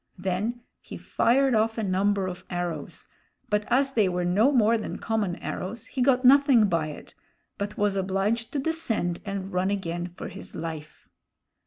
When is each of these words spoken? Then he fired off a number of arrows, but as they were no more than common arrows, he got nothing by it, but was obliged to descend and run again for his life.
Then 0.17 0.61
he 0.79 0.97
fired 0.97 1.53
off 1.53 1.77
a 1.77 1.83
number 1.83 2.25
of 2.25 2.43
arrows, 2.49 3.07
but 3.49 3.65
as 3.67 3.93
they 3.93 4.09
were 4.09 4.25
no 4.25 4.51
more 4.51 4.75
than 4.75 4.97
common 4.97 5.35
arrows, 5.35 5.85
he 5.85 6.01
got 6.01 6.25
nothing 6.25 6.67
by 6.67 6.87
it, 6.87 7.13
but 7.59 7.77
was 7.77 7.95
obliged 7.95 8.51
to 8.53 8.57
descend 8.57 9.19
and 9.25 9.53
run 9.53 9.69
again 9.69 10.07
for 10.07 10.29
his 10.29 10.55
life. 10.55 11.07